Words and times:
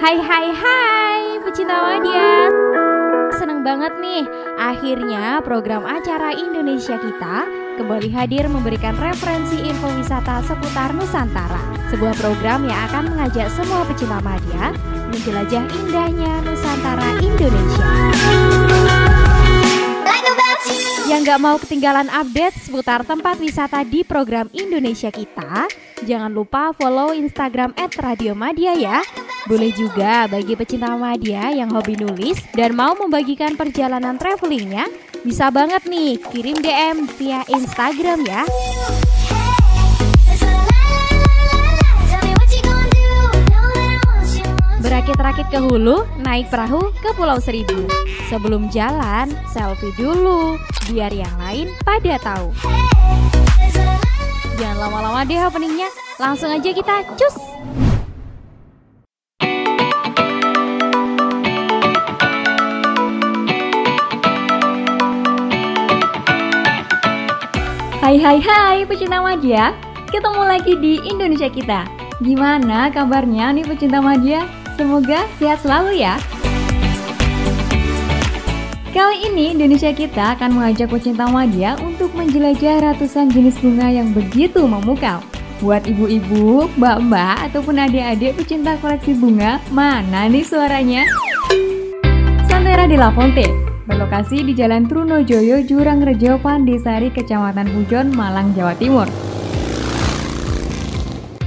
Hai 0.00 0.16
hai 0.16 0.48
hai 0.48 1.20
pecinta 1.44 1.76
media 1.84 2.48
Seneng 3.36 3.60
banget 3.60 3.92
nih 4.00 4.24
Akhirnya 4.56 5.44
program 5.44 5.84
acara 5.84 6.32
Indonesia 6.32 6.96
Kita 6.96 7.44
Kembali 7.76 8.08
hadir 8.08 8.48
memberikan 8.48 8.96
referensi 8.96 9.60
info 9.60 9.92
wisata 9.92 10.40
seputar 10.48 10.96
Nusantara. 10.96 11.60
Sebuah 11.92 12.16
program 12.16 12.64
yang 12.64 12.80
akan 12.88 13.12
mengajak 13.12 13.52
semua 13.52 13.84
pecinta 13.84 14.24
media 14.24 14.72
Menjelajah 15.12 15.64
indahnya 15.68 16.32
Nusantara 16.48 17.08
Indonesia. 17.20 17.88
Yang 21.12 21.20
gak 21.28 21.40
mau 21.44 21.60
ketinggalan 21.60 22.08
update 22.08 22.56
seputar 22.56 23.04
tempat 23.04 23.36
wisata 23.36 23.84
di 23.84 24.00
program 24.00 24.48
Indonesia 24.56 25.12
Kita, 25.12 25.68
jangan 26.08 26.32
lupa 26.32 26.72
follow 26.72 27.12
Instagram 27.12 27.76
@radiomadia 27.76 28.72
ya. 28.80 29.04
Boleh 29.48 29.72
juga 29.72 30.28
bagi 30.28 30.52
pecinta 30.52 30.92
media 31.00 31.48
yang 31.48 31.72
hobi 31.72 31.96
nulis 31.96 32.36
dan 32.52 32.76
mau 32.76 32.92
membagikan 32.92 33.56
perjalanan 33.56 34.20
travelingnya, 34.20 34.84
bisa 35.24 35.48
banget 35.48 35.80
nih 35.88 36.20
kirim 36.28 36.60
DM 36.60 37.08
via 37.16 37.40
Instagram 37.48 38.20
ya. 38.28 38.44
Berakit-rakit 44.80 45.48
ke 45.52 45.60
hulu, 45.60 46.08
naik 46.24 46.48
perahu 46.48 46.92
ke 47.00 47.12
Pulau 47.16 47.36
Seribu. 47.40 47.84
Sebelum 48.32 48.68
jalan, 48.72 49.28
selfie 49.52 49.92
dulu, 49.96 50.56
biar 50.88 51.12
yang 51.12 51.32
lain 51.40 51.68
pada 51.84 52.16
tahu. 52.20 52.52
Jangan 54.56 54.76
lama-lama 54.76 55.24
deh 55.24 55.40
openingnya, 55.40 55.88
langsung 56.20 56.52
aja 56.52 56.68
kita 56.72 57.04
cus! 57.16 57.36
Hai 68.10 68.18
hai 68.18 68.42
hai 68.42 68.78
pecinta 68.90 69.22
media, 69.22 69.70
ketemu 70.10 70.42
lagi 70.42 70.74
di 70.82 70.98
Indonesia 71.06 71.46
kita. 71.46 71.86
Gimana 72.18 72.90
kabarnya 72.90 73.54
nih 73.54 73.62
pecinta 73.62 74.02
media? 74.02 74.50
Semoga 74.74 75.30
sehat 75.38 75.62
selalu 75.62 76.02
ya. 76.02 76.18
Kali 78.90 79.30
ini 79.30 79.54
Indonesia 79.54 79.94
kita 79.94 80.34
akan 80.34 80.58
mengajak 80.58 80.90
pecinta 80.90 81.30
media 81.30 81.78
untuk 81.78 82.10
menjelajah 82.18 82.82
ratusan 82.82 83.30
jenis 83.30 83.54
bunga 83.62 83.86
yang 83.94 84.10
begitu 84.10 84.66
memukau. 84.66 85.22
Buat 85.62 85.86
ibu-ibu, 85.86 86.66
mbak-mbak, 86.82 87.46
ataupun 87.46 87.78
adik-adik 87.78 88.34
pecinta 88.34 88.74
koleksi 88.82 89.14
bunga, 89.14 89.62
mana 89.70 90.26
nih 90.26 90.42
suaranya? 90.42 91.06
Santera 92.50 92.90
de 92.90 92.98
la 92.98 93.14
Fonte, 93.14 93.69
berlokasi 93.90 94.46
di 94.46 94.54
Jalan 94.54 94.86
Trunojoyo, 94.86 95.66
Jurang 95.66 96.06
Rejo, 96.06 96.38
Pandesari, 96.38 97.10
Kecamatan 97.10 97.66
Pujon, 97.74 98.14
Malang, 98.14 98.54
Jawa 98.54 98.78
Timur. 98.78 99.10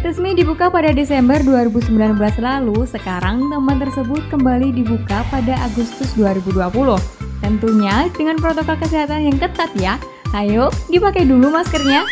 Resmi 0.04 0.36
dibuka 0.36 0.68
pada 0.68 0.92
Desember 0.92 1.40
2019 1.40 2.20
lalu, 2.44 2.84
sekarang 2.84 3.48
taman 3.48 3.80
tersebut 3.80 4.28
kembali 4.28 4.76
dibuka 4.76 5.24
pada 5.32 5.56
Agustus 5.64 6.12
2020. 6.20 7.00
Tentunya 7.40 8.12
dengan 8.12 8.36
protokol 8.36 8.76
kesehatan 8.84 9.32
yang 9.32 9.40
ketat 9.40 9.72
ya. 9.80 9.96
Ayo, 10.36 10.68
dipakai 10.92 11.24
dulu 11.24 11.48
maskernya. 11.48 12.04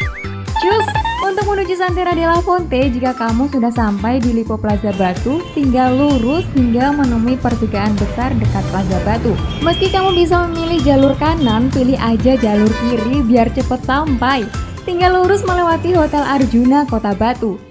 Cus! 0.63 1.10
Untuk 1.21 1.53
menuju 1.53 1.77
Santera 1.77 2.17
de 2.17 2.25
la 2.25 2.41
Fonte, 2.41 2.89
jika 2.89 3.13
kamu 3.13 3.45
sudah 3.53 3.69
sampai 3.69 4.17
di 4.17 4.33
Lipo 4.33 4.57
Plaza 4.57 4.89
Batu, 4.97 5.37
tinggal 5.53 5.93
lurus 5.93 6.41
hingga 6.57 6.89
menemui 6.89 7.37
pertigaan 7.37 7.93
besar 7.93 8.33
dekat 8.41 8.65
Plaza 8.73 8.97
Batu. 9.05 9.37
Meski 9.61 9.93
kamu 9.93 10.17
bisa 10.17 10.49
memilih 10.49 10.81
jalur 10.81 11.13
kanan, 11.21 11.69
pilih 11.69 11.93
aja 12.01 12.33
jalur 12.41 12.73
kiri 12.73 13.21
biar 13.21 13.53
cepat 13.53 13.85
sampai. 13.85 14.49
Tinggal 14.81 15.21
lurus 15.21 15.45
melewati 15.45 15.93
Hotel 15.93 16.25
Arjuna 16.25 16.89
Kota 16.89 17.13
Batu. 17.13 17.61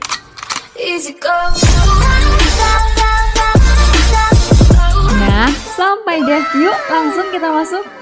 Nah, 5.19 5.50
sampai 5.75 6.22
deh. 6.22 6.43
Yuk, 6.55 6.78
langsung 6.87 7.27
kita 7.34 7.50
masuk. 7.50 8.00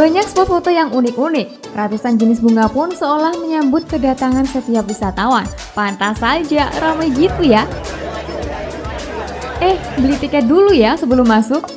Banyak 0.00 0.32
spot 0.32 0.48
foto 0.48 0.72
yang 0.72 0.96
unik-unik. 0.96 1.76
Ratusan 1.76 2.16
jenis 2.16 2.40
bunga 2.40 2.72
pun 2.72 2.88
seolah 2.88 3.36
menyambut 3.36 3.84
kedatangan 3.84 4.48
setiap 4.48 4.88
wisatawan. 4.88 5.44
Pantas 5.76 6.16
saja, 6.16 6.72
ramai 6.80 7.12
gitu 7.12 7.44
ya. 7.44 7.68
Eh, 9.60 9.76
beli 10.00 10.16
tiket 10.16 10.48
dulu 10.48 10.72
ya 10.72 10.96
sebelum 10.96 11.28
masuk. 11.28 11.68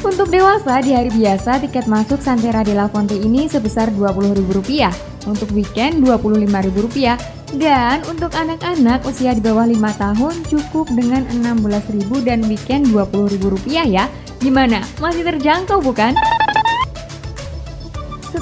Untuk 0.00 0.32
dewasa 0.32 0.80
di 0.80 0.96
hari 0.96 1.12
biasa 1.12 1.60
tiket 1.60 1.84
masuk 1.84 2.24
Santera 2.24 2.64
de 2.64 2.72
la 2.72 2.88
Fonte 2.88 3.20
ini 3.20 3.44
sebesar 3.52 3.92
Rp20.000, 3.92 4.88
untuk 5.28 5.52
weekend 5.52 6.00
Rp25.000 6.08 7.20
dan 7.60 8.00
untuk 8.08 8.32
anak-anak 8.32 9.04
usia 9.04 9.36
di 9.36 9.44
bawah 9.44 9.68
5 9.68 9.76
tahun 9.76 10.34
cukup 10.48 10.88
dengan 10.96 11.28
Rp16.000 11.36 12.08
dan 12.24 12.40
weekend 12.48 12.88
Rp20.000 12.96 13.76
ya. 13.84 14.08
Gimana? 14.40 14.80
Masih 15.04 15.28
terjangkau 15.28 15.84
bukan? 15.84 16.16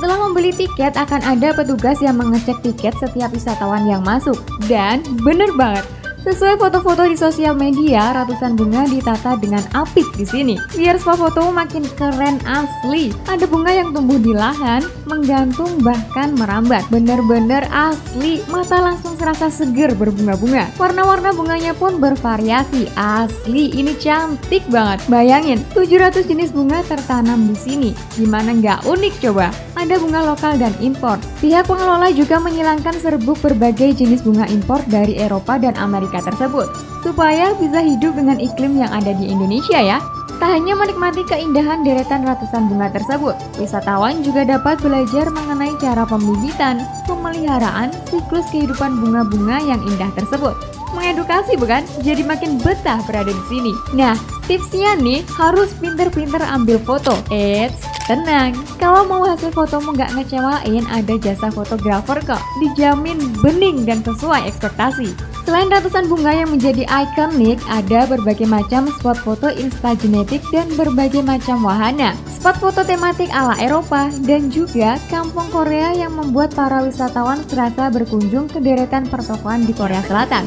Setelah 0.07 0.23
membeli 0.31 0.55
tiket 0.55 0.95
akan 0.95 1.19
ada 1.19 1.51
petugas 1.51 1.99
yang 1.99 2.23
mengecek 2.23 2.63
tiket 2.63 2.95
setiap 2.95 3.27
wisatawan 3.35 3.91
yang 3.91 4.07
masuk. 4.07 4.39
Dan 4.71 5.03
bener 5.27 5.51
banget, 5.59 5.83
Sesuai 6.27 6.59
foto-foto 6.59 7.07
di 7.07 7.15
sosial 7.15 7.55
media, 7.55 8.11
ratusan 8.11 8.59
bunga 8.59 8.83
ditata 8.91 9.39
dengan 9.39 9.63
apik 9.79 10.11
di 10.19 10.27
sini. 10.27 10.59
Biar 10.75 10.99
spot 10.99 11.23
foto 11.23 11.55
makin 11.55 11.87
keren 11.95 12.43
asli. 12.43 13.15
Ada 13.31 13.47
bunga 13.47 13.71
yang 13.71 13.95
tumbuh 13.95 14.19
di 14.19 14.35
lahan, 14.35 14.83
menggantung 15.07 15.79
bahkan 15.87 16.35
merambat. 16.35 16.83
Bener-bener 16.91 17.71
asli, 17.71 18.43
mata 18.51 18.83
langsung 18.83 19.15
serasa 19.15 19.55
seger 19.55 19.95
berbunga-bunga. 19.95 20.67
Warna-warna 20.75 21.31
bunganya 21.31 21.79
pun 21.79 22.03
bervariasi. 22.03 22.91
Asli, 22.99 23.79
ini 23.79 23.95
cantik 23.95 24.67
banget. 24.67 25.07
Bayangin, 25.07 25.63
700 25.79 26.27
jenis 26.27 26.51
bunga 26.51 26.83
tertanam 26.91 27.47
di 27.47 27.55
sini. 27.55 27.91
Gimana 28.19 28.51
nggak 28.51 28.83
unik 28.83 29.15
coba? 29.31 29.55
Ada 29.77 30.01
bunga 30.01 30.25
lokal 30.25 30.57
dan 30.57 30.73
impor. 30.81 31.21
Pihak 31.45 31.69
pengelola 31.69 32.09
juga 32.09 32.41
menyilangkan 32.41 32.97
serbuk 32.97 33.37
berbagai 33.45 34.01
jenis 34.01 34.25
bunga 34.25 34.49
impor 34.49 34.81
dari 34.89 35.21
Eropa 35.21 35.61
dan 35.61 35.77
Amerika 35.77 36.25
tersebut, 36.25 36.65
supaya 37.05 37.53
bisa 37.61 37.85
hidup 37.85 38.17
dengan 38.17 38.41
iklim 38.41 38.81
yang 38.81 38.89
ada 38.89 39.13
di 39.13 39.29
Indonesia 39.29 39.77
ya. 39.77 40.01
Tak 40.37 40.53
hanya 40.53 40.77
menikmati 40.77 41.25
keindahan 41.25 41.81
deretan 41.81 42.25
ratusan 42.25 42.69
bunga 42.69 42.93
tersebut, 42.93 43.37
wisatawan 43.57 44.21
juga 44.21 44.45
dapat 44.45 44.77
belajar 44.85 45.33
mengenai 45.33 45.73
cara 45.81 46.05
pembibitan, 46.05 46.85
pemeliharaan, 47.09 47.89
siklus 48.13 48.45
kehidupan 48.53 49.01
bunga-bunga 49.01 49.65
yang 49.65 49.81
indah 49.89 50.13
tersebut. 50.13 50.53
Mengedukasi 50.93 51.57
bukan? 51.57 51.89
Jadi 52.05 52.21
makin 52.25 52.61
betah 52.61 53.01
berada 53.09 53.33
di 53.33 53.45
sini. 53.49 53.73
Nah, 53.97 54.13
tipsnya 54.45 54.97
nih 55.01 55.25
harus 55.41 55.73
pinter-pinter 55.81 56.45
ambil 56.45 56.85
foto. 56.85 57.17
Eits, 57.33 57.86
tenang. 58.07 58.55
Kalau 58.79 59.05
mau 59.05 59.27
hasil 59.27 59.51
fotomu 59.53 59.93
nggak 59.95 60.15
ngecewain, 60.15 60.85
ada 60.91 61.15
jasa 61.19 61.51
fotografer 61.51 62.19
kok. 62.23 62.43
Dijamin 62.63 63.19
bening 63.43 63.85
dan 63.85 64.01
sesuai 64.07 64.47
ekspektasi. 64.51 65.13
Selain 65.47 65.71
ratusan 65.71 66.11
bunga 66.11 66.35
yang 66.35 66.51
menjadi 66.51 66.83
ikonik, 66.91 67.63
ada 67.71 68.07
berbagai 68.11 68.51
macam 68.51 68.91
spot 68.99 69.19
foto 69.23 69.47
instagenetik 69.55 70.43
dan 70.51 70.67
berbagai 70.75 71.23
macam 71.23 71.63
wahana. 71.63 72.19
Spot 72.47 72.71
foto 72.71 72.87
tematik 72.87 73.27
ala 73.35 73.59
Eropa 73.59 74.07
dan 74.23 74.55
juga 74.55 75.03
kampung 75.11 75.51
Korea 75.51 75.91
yang 75.91 76.15
membuat 76.15 76.55
para 76.55 76.79
wisatawan 76.79 77.43
serasa 77.43 77.91
berkunjung 77.91 78.47
ke 78.47 78.63
deretan 78.63 79.03
pertokoan 79.11 79.67
di 79.67 79.75
Korea 79.75 79.99
Selatan. 80.07 80.47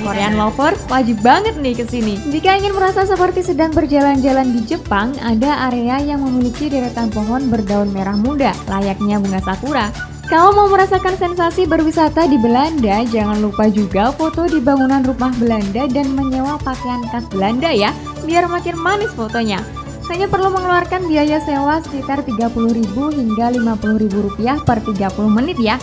Korean 0.00 0.40
lovers 0.40 0.80
wajib 0.88 1.20
banget 1.20 1.60
nih 1.60 1.76
ke 1.76 1.84
sini. 1.84 2.16
Jika 2.32 2.56
ingin 2.56 2.72
merasa 2.72 3.04
seperti 3.04 3.44
sedang 3.44 3.76
berjalan-jalan 3.76 4.56
di 4.56 4.64
Jepang, 4.64 5.12
ada 5.20 5.68
area 5.68 6.00
yang 6.00 6.24
memiliki 6.24 6.72
deretan 6.72 7.12
pohon 7.12 7.52
berdaun 7.52 7.92
merah 7.92 8.16
muda, 8.16 8.56
layaknya 8.64 9.20
bunga 9.20 9.44
sakura. 9.44 9.92
Kalau 10.32 10.56
mau 10.56 10.72
merasakan 10.72 11.20
sensasi 11.20 11.68
berwisata 11.68 12.24
di 12.24 12.40
Belanda, 12.40 13.04
jangan 13.04 13.36
lupa 13.36 13.68
juga 13.68 14.16
foto 14.16 14.48
di 14.48 14.64
bangunan 14.64 15.04
rumah 15.04 15.36
Belanda 15.36 15.84
dan 15.92 16.16
menyewa 16.16 16.56
pakaian 16.56 17.04
khas 17.12 17.28
Belanda 17.28 17.68
ya, 17.68 17.92
biar 18.24 18.48
makin 18.48 18.80
manis 18.80 19.12
fotonya. 19.12 19.83
Hanya 20.12 20.28
perlu 20.28 20.52
mengeluarkan 20.52 21.08
biaya 21.08 21.40
sewa 21.40 21.80
sekitar 21.80 22.20
30.000 22.28 22.52
hingga 22.92 23.46
50.000 23.56 24.24
rupiah 24.24 24.56
per 24.60 24.84
30 24.84 25.00
menit 25.32 25.56
ya. 25.56 25.80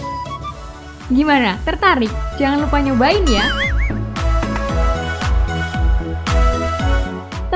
Gimana? 1.09 1.57
Tertarik? 1.65 2.13
Jangan 2.37 2.69
lupa 2.69 2.77
nyobain 2.79 3.25
ya. 3.25 3.70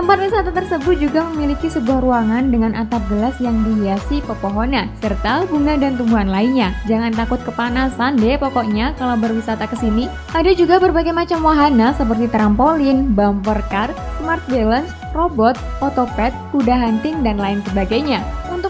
Tempat 0.06 0.22
wisata 0.22 0.52
tersebut 0.54 1.02
juga 1.02 1.26
memiliki 1.34 1.66
sebuah 1.66 1.98
ruangan 1.98 2.54
dengan 2.54 2.78
atap 2.78 3.02
gelas 3.10 3.34
yang 3.42 3.66
dihiasi 3.66 4.22
pepohonan, 4.22 4.86
serta 5.02 5.50
bunga 5.50 5.82
dan 5.82 5.98
tumbuhan 5.98 6.30
lainnya. 6.30 6.78
Jangan 6.86 7.10
takut 7.10 7.42
kepanasan 7.42 8.22
deh 8.22 8.38
pokoknya 8.38 8.94
kalau 9.02 9.18
berwisata 9.18 9.66
ke 9.66 9.74
sini. 9.74 10.06
Ada 10.30 10.54
juga 10.54 10.78
berbagai 10.78 11.10
macam 11.10 11.42
wahana 11.42 11.90
seperti 11.98 12.30
trampolin, 12.30 13.18
bumper 13.18 13.58
car, 13.74 13.90
smart 14.22 14.46
balance, 14.46 14.94
robot, 15.18 15.58
otopet, 15.82 16.30
kuda 16.54 16.86
hunting, 16.86 17.26
dan 17.26 17.42
lain 17.42 17.66
sebagainya. 17.66 18.22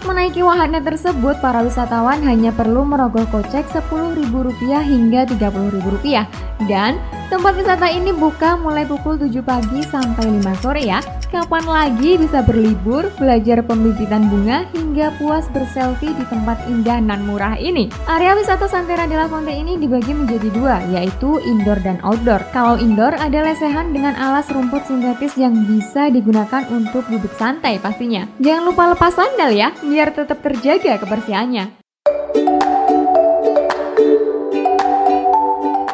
Menaiki 0.06 0.38
wahana 0.38 0.78
tersebut, 0.78 1.34
para 1.42 1.66
wisatawan 1.66 2.22
hanya 2.22 2.54
perlu 2.54 2.86
merogoh 2.86 3.26
kocek 3.26 3.66
Rp10.000 3.74 4.86
hingga 4.86 5.26
Rp30.000. 5.34 6.22
Dan 6.70 7.02
tempat 7.26 7.58
wisata 7.58 7.90
ini 7.90 8.14
buka 8.14 8.54
mulai 8.54 8.86
pukul 8.86 9.18
7 9.18 9.34
pagi 9.42 9.82
sampai 9.82 10.30
5 10.40 10.62
sore 10.62 10.86
ya. 10.86 11.02
Kapan 11.26 11.66
lagi 11.66 12.16
bisa 12.16 12.38
berlibur, 12.40 13.10
belajar 13.18 13.60
pembibitan 13.66 14.30
bunga, 14.30 14.62
hingga 14.72 15.10
puas 15.18 15.50
berselfie 15.50 16.14
di 16.14 16.24
tempat 16.30 16.54
indah 16.70 17.02
nan 17.02 17.26
murah 17.26 17.58
ini? 17.58 17.90
Area 18.06 18.32
wisata 18.38 18.70
Santera 18.70 19.10
de 19.10 19.18
la 19.18 19.26
Fonte 19.26 19.50
ini 19.50 19.74
dibagi 19.74 20.14
menjadi 20.14 20.48
dua, 20.54 20.80
yaitu 20.94 21.42
indoor 21.42 21.82
dan 21.82 21.98
outdoor. 22.06 22.40
Kalau 22.54 22.78
indoor 22.78 23.18
ada 23.18 23.42
lesehan 23.42 23.90
dengan 23.90 24.14
alas 24.16 24.46
rumput 24.54 24.86
sintetis 24.86 25.34
yang 25.34 25.66
bisa 25.66 26.08
digunakan 26.14 26.62
untuk 26.70 27.04
duduk 27.10 27.34
santai 27.36 27.82
pastinya. 27.82 28.24
Jangan 28.38 28.62
lupa 28.70 28.94
lepas 28.94 29.12
sandal 29.12 29.50
ya, 29.50 29.74
biar 29.96 30.12
tetap 30.12 30.44
terjaga 30.44 31.00
kebersihannya. 31.00 31.72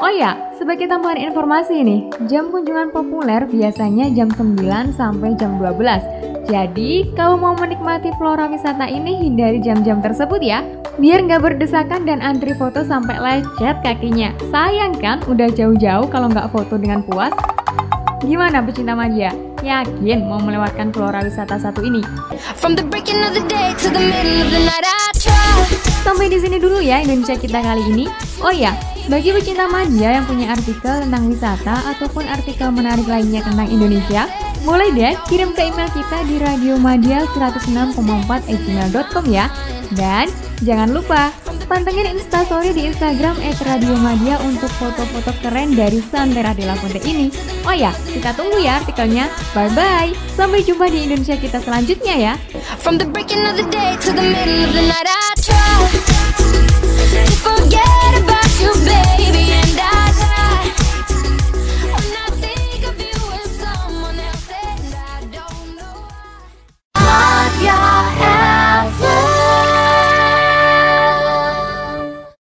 Oh 0.03 0.11
ya, 0.11 0.35
sebagai 0.59 0.91
tambahan 0.91 1.23
informasi 1.31 1.87
nih, 1.87 2.11
jam 2.27 2.51
kunjungan 2.51 2.91
populer 2.91 3.47
biasanya 3.47 4.11
jam 4.11 4.27
9 4.27 4.59
sampai 4.99 5.39
jam 5.39 5.55
12. 5.55 6.51
Jadi, 6.51 7.15
kalau 7.15 7.39
mau 7.39 7.55
menikmati 7.55 8.11
flora 8.19 8.51
wisata 8.51 8.91
ini 8.91 9.23
hindari 9.23 9.63
jam-jam 9.63 10.03
tersebut 10.03 10.43
ya, 10.43 10.67
biar 10.99 11.23
nggak 11.23 11.39
berdesakan 11.39 12.03
dan 12.03 12.19
antri 12.27 12.59
foto 12.59 12.83
sampai 12.83 13.23
lecet 13.23 13.87
kakinya. 13.87 14.35
Sayang 14.51 14.99
kan, 14.99 15.23
udah 15.31 15.47
jauh-jauh 15.55 16.11
kalau 16.11 16.27
nggak 16.27 16.51
foto 16.51 16.75
dengan 16.75 17.07
puas. 17.07 17.31
Gimana 18.27 18.67
pecinta 18.67 18.99
magia? 18.99 19.31
Yakin 19.63 20.27
mau 20.27 20.43
melewatkan 20.43 20.91
flora 20.91 21.23
wisata 21.23 21.55
satu 21.55 21.87
ini? 21.87 22.03
From 22.59 22.75
the 22.75 22.83
breaking 22.83 23.23
of 23.23 23.31
the 23.31 23.47
day 23.47 23.71
to 23.79 23.87
the 23.95 24.03
middle 24.03 24.43
of 24.43 24.51
the 24.51 24.59
night 24.59 24.83
I 24.83 25.15
try. 25.15 25.63
Sampai 26.03 26.27
di 26.27 26.43
sini 26.43 26.59
dulu 26.59 26.83
ya 26.83 26.99
Indonesia 26.99 27.39
kita 27.39 27.63
kali 27.63 27.87
ini. 27.95 28.11
Oh 28.43 28.51
ya, 28.51 28.75
bagi 29.11 29.35
pecinta 29.35 29.67
media 29.67 30.15
yang 30.21 30.27
punya 30.31 30.55
artikel 30.55 31.03
tentang 31.03 31.27
wisata 31.27 31.91
ataupun 31.91 32.23
artikel 32.31 32.71
menarik 32.71 33.11
lainnya 33.11 33.43
tentang 33.43 33.67
Indonesia, 33.67 34.31
mulai 34.63 34.95
deh 34.95 35.19
kirim 35.27 35.51
ke 35.51 35.67
email 35.67 35.91
kita 35.91 36.23
di 36.31 36.39
radiomadia106,4@gmail.com 36.39 39.27
ya. 39.27 39.51
Dan 39.93 40.33
jangan 40.63 40.95
lupa 40.95 41.35
pantengin 41.67 42.15
instastory 42.15 42.71
di 42.73 42.89
Instagram 42.89 43.37
@radiomadia 43.43 44.39
untuk 44.47 44.71
foto-foto 44.79 45.35
keren 45.43 45.75
dari 45.75 45.99
Sandera 45.99 46.55
de 46.55 46.71
la 46.71 46.79
ini. 47.03 47.35
Oh 47.67 47.75
ya, 47.75 47.91
kita 48.07 48.39
tunggu 48.39 48.63
ya 48.63 48.79
artikelnya. 48.81 49.27
Bye 49.51 49.75
bye. 49.75 50.15
Sampai 50.39 50.63
jumpa 50.63 50.87
di 50.89 51.11
Indonesia 51.11 51.35
kita 51.37 51.59
selanjutnya 51.59 52.15
ya. 52.17 52.39
From 52.81 52.97
the 53.03 53.07
breaking 53.11 53.43
of 53.51 53.59
the 53.59 53.67
day 53.69 53.99
to 53.99 54.15
the 54.15 54.23
middle 54.23 54.63
of 54.63 54.71
the 54.73 54.87
night 54.87 55.11
I 55.11 55.35
try 55.43 55.91
to 55.91 55.99
forget 57.43 58.23
about 58.23 58.52
you, 58.63 58.73
baby. 58.85 59.42